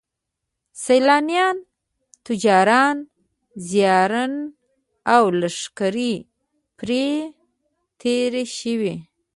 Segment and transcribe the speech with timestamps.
[0.85, 1.57] سیلانیان،
[2.25, 2.97] تجاران،
[3.69, 4.33] زایرین
[5.13, 6.13] او لښکرې
[6.77, 7.05] پرې
[7.99, 8.95] تېر شوي.